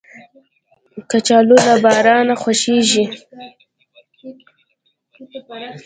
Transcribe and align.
کچالو 1.09 1.55
له 1.67 1.73
بارانه 1.83 2.35
خوښیږي 2.41 3.05